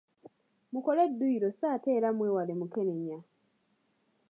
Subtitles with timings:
[0.71, 3.17] Mukole dduyiro so ate era mwewale mukenenya.